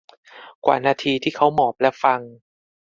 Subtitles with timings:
[0.65, 2.19] กว่านาทีที่เขาหมอบและฟัง